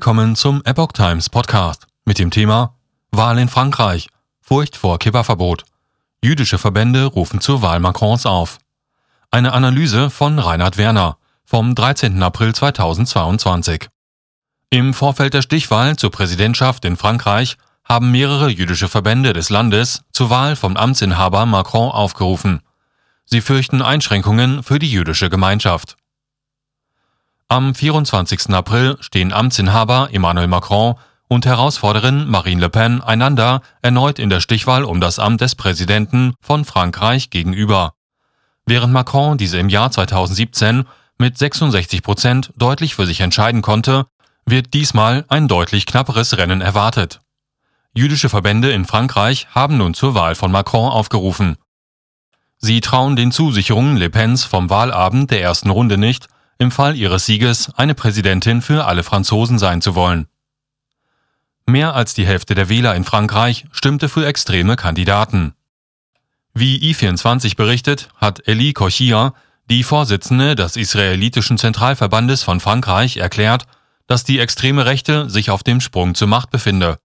[0.00, 2.74] Willkommen zum Epoch Times Podcast mit dem Thema
[3.10, 4.08] Wahl in Frankreich,
[4.40, 5.66] Furcht vor Kipperverbot.
[6.24, 8.60] Jüdische Verbände rufen zur Wahl Macrons auf.
[9.30, 12.22] Eine Analyse von Reinhard Werner vom 13.
[12.22, 13.90] April 2022.
[14.70, 20.30] Im Vorfeld der Stichwahl zur Präsidentschaft in Frankreich haben mehrere jüdische Verbände des Landes zur
[20.30, 22.62] Wahl vom Amtsinhaber Macron aufgerufen.
[23.26, 25.98] Sie fürchten Einschränkungen für die jüdische Gemeinschaft.
[27.52, 28.50] Am 24.
[28.50, 30.94] April stehen Amtsinhaber Emmanuel Macron
[31.26, 36.34] und Herausforderin Marine Le Pen einander erneut in der Stichwahl um das Amt des Präsidenten
[36.40, 37.94] von Frankreich gegenüber.
[38.66, 40.84] Während Macron diese im Jahr 2017
[41.18, 44.06] mit 66 Prozent deutlich für sich entscheiden konnte,
[44.46, 47.18] wird diesmal ein deutlich knapperes Rennen erwartet.
[47.92, 51.56] Jüdische Verbände in Frankreich haben nun zur Wahl von Macron aufgerufen.
[52.58, 56.28] Sie trauen den Zusicherungen Le Pens vom Wahlabend der ersten Runde nicht
[56.60, 60.28] im Fall ihres Sieges eine Präsidentin für alle Franzosen sein zu wollen.
[61.66, 65.54] Mehr als die Hälfte der Wähler in Frankreich stimmte für extreme Kandidaten.
[66.52, 69.32] Wie I24 berichtet, hat Elie Kochia,
[69.70, 73.66] die Vorsitzende des israelitischen Zentralverbandes von Frankreich, erklärt,
[74.06, 76.98] dass die extreme Rechte sich auf dem Sprung zur Macht befinde.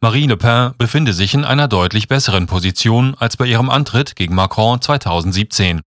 [0.00, 4.36] Marine Le Pen befinde sich in einer deutlich besseren Position als bei ihrem Antritt gegen
[4.36, 5.80] Macron 2017.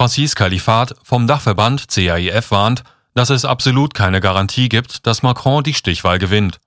[0.00, 5.74] Francis Kalifat vom Dachverband CAIF warnt, dass es absolut keine Garantie gibt, dass Macron die
[5.74, 6.58] Stichwahl gewinnt.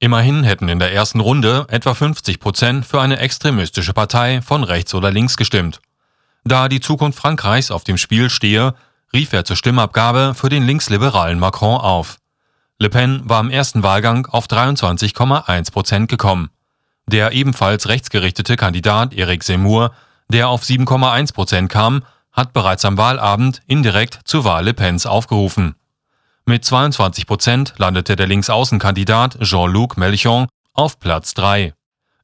[0.00, 4.92] Immerhin hätten in der ersten Runde etwa 50 Prozent für eine extremistische Partei von rechts
[4.92, 5.80] oder links gestimmt.
[6.44, 8.74] Da die Zukunft Frankreichs auf dem Spiel stehe,
[9.14, 12.18] rief er zur Stimmabgabe für den linksliberalen Macron auf.
[12.78, 16.50] Le Pen war im ersten Wahlgang auf 23,1 Prozent gekommen.
[17.06, 19.92] Der ebenfalls rechtsgerichtete Kandidat Eric Zemmour
[20.30, 25.74] der auf 7,1 Prozent kam, hat bereits am Wahlabend indirekt zur Wahl Le Pens aufgerufen.
[26.46, 31.74] Mit 22 Prozent landete der Linksaußenkandidat Jean-Luc Mélenchon auf Platz 3.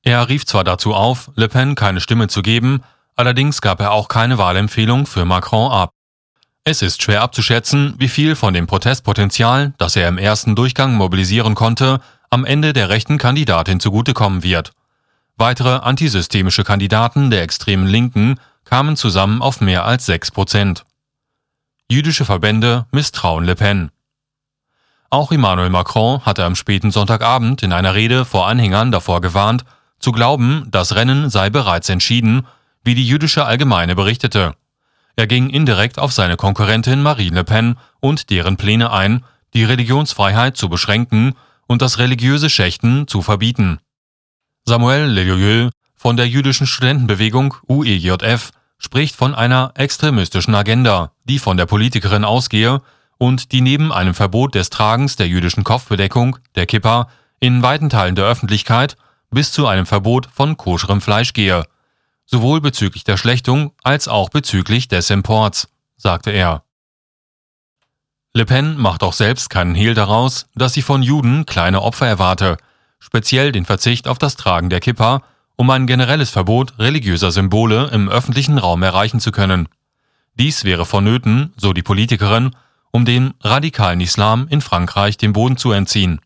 [0.03, 2.83] Er rief zwar dazu auf, Le Pen keine Stimme zu geben,
[3.17, 5.91] allerdings gab er auch keine Wahlempfehlung für Macron ab.
[6.65, 11.55] Es ist schwer abzuschätzen, wie viel von dem Protestpotenzial, das er im ersten Durchgang mobilisieren
[11.55, 12.01] konnte,
[12.31, 14.73] am Ende der rechten Kandidatin zugutekommen wird.
[15.39, 20.85] Weitere antisystemische Kandidaten der extremen Linken kamen zusammen auf mehr als 6 Prozent.
[21.91, 23.91] Jüdische Verbände misstrauen Le Pen.
[25.11, 29.65] Auch Emmanuel Macron hatte am späten Sonntagabend in einer Rede vor Anhängern davor gewarnt,
[29.99, 32.47] zu glauben, das Rennen sei bereits entschieden,
[32.83, 34.55] wie die jüdische Allgemeine berichtete.
[35.17, 40.57] Er ging indirekt auf seine Konkurrentin Marine Le Pen und deren Pläne ein, die Religionsfreiheit
[40.57, 41.35] zu beschränken
[41.67, 43.81] und das religiöse Schächten zu verbieten.
[44.69, 51.67] Samuel Lelioyeux von der jüdischen Studentenbewegung UEJF spricht von einer extremistischen Agenda, die von der
[51.67, 52.83] Politikerin ausgehe
[53.17, 58.17] und die neben einem Verbot des Tragens der jüdischen Kopfbedeckung, der Kippa, in weiten Teilen
[58.17, 58.97] der Öffentlichkeit
[59.31, 61.63] bis zu einem Verbot von koscherem Fleisch gehe,
[62.25, 66.65] sowohl bezüglich der Schlechtung als auch bezüglich des Imports, sagte er.
[68.35, 72.57] Le Pen macht auch selbst keinen Hehl daraus, dass sie von Juden kleine Opfer erwarte,
[72.99, 75.23] speziell den Verzicht auf das Tragen der Kippa,
[75.57, 79.69] um ein generelles Verbot religiöser Symbole im öffentlichen Raum erreichen zu können.
[80.35, 82.51] Dies wäre vonnöten, so die Politikerin,
[82.91, 86.21] um dem radikalen Islam in Frankreich den Boden zu entziehen.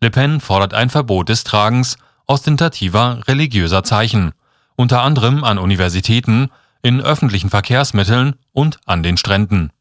[0.00, 1.96] Le Pen fordert ein Verbot des Tragens
[2.26, 4.32] ostentativer religiöser Zeichen,
[4.76, 6.50] unter anderem an Universitäten,
[6.82, 9.72] in öffentlichen Verkehrsmitteln und an den Stränden.